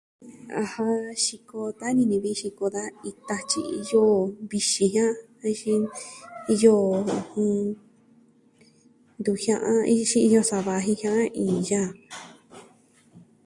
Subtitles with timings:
[0.61, 2.65] Ajan, xiko ta'an ini ni xiko
[3.11, 4.05] ita tyi iyo
[4.49, 5.81] vixin jia'an, de xin...
[6.53, 6.73] iyo,
[7.17, 7.57] ɨjɨn...
[9.19, 11.81] ntu jia'an axin iyo sava jiaan iya ja.